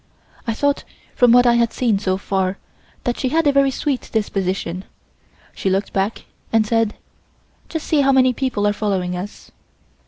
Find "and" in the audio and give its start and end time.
6.51-6.65